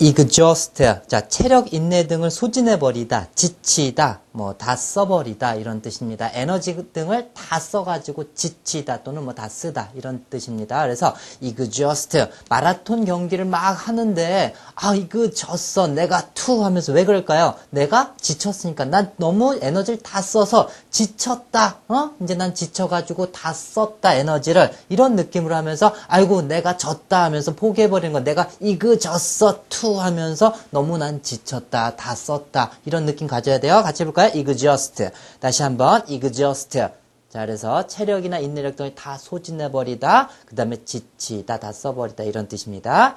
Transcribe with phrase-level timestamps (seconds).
[0.00, 0.84] exhaust.
[1.06, 6.30] 자, 체력, 인내 등을 소진해 버리다, 지치다, 뭐, 다 써버리다, 이런 뜻입니다.
[6.34, 10.82] 에너지 등을 다 써가지고 지치다, 또는 뭐, 다 쓰다, 이런 뜻입니다.
[10.82, 12.26] 그래서, exhaust.
[12.50, 15.86] 마라톤 경기를 막 하는데, 아, 이거 졌어.
[15.86, 17.54] 내가 투 하면서 왜 그럴까요?
[17.70, 18.84] 내가 지쳤으니까.
[18.84, 21.78] 난 너무 에너지를 다 써서 지쳤다.
[21.88, 22.10] 어?
[22.22, 24.70] 이제 난 지쳐가지고 다 썼다, 에너지를.
[24.90, 28.20] 이런 느낌으로 하면서, 아이고, 내가 졌다 하면서 포기해버리는 거.
[28.20, 32.72] 내가 이거 졌어, 투 하면서 너무 난 지쳤다, 다 썼다.
[32.84, 33.82] 이런 느낌 가져야 돼요.
[33.82, 34.25] 같이 해볼까요?
[34.34, 35.10] Exhaust.
[35.40, 36.78] 다시 한번, exhaust.
[37.28, 43.16] 자, 그래서 체력이나 인내력 등을 다 소진해버리다, 그 다음에 지치다, 다 써버리다, 이런 뜻입니다.